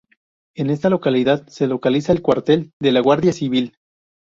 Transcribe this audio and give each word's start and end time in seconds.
En 0.55 0.71
esta 0.71 0.89
localidad 0.89 1.45
se 1.45 1.67
localiza 1.67 2.11
el 2.11 2.23
cuartel 2.23 2.71
de 2.79 2.91
la 2.91 3.01
Guardia 3.01 3.33
Civil. 3.33 3.77